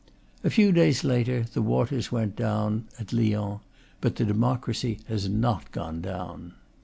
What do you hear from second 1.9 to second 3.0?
went down